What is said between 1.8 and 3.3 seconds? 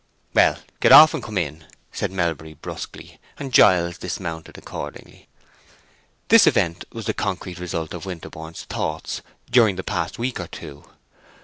said Melbury, brusquely;